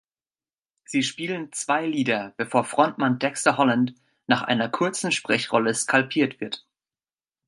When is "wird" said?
6.41-6.65